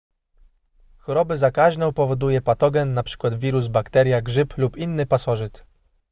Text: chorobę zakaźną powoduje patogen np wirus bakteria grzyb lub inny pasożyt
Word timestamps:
chorobę 0.97 1.37
zakaźną 1.37 1.91
powoduje 1.93 2.41
patogen 2.41 2.89
np 2.89 3.37
wirus 3.37 3.67
bakteria 3.67 4.21
grzyb 4.21 4.57
lub 4.57 4.77
inny 4.77 5.05
pasożyt 5.05 5.65